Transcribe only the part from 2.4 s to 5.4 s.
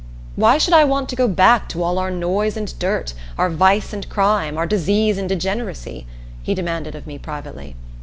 and dirt, our vice and crime, our disease and